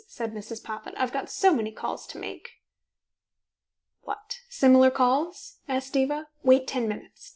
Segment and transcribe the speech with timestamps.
[0.07, 0.63] said Mrs.
[0.63, 0.95] Poppit.
[0.97, 2.53] "I've so many calls to make."
[4.01, 4.39] "What?
[4.49, 6.27] Similar calls?" asked Diva.
[6.41, 7.29] "Wait ten minutes.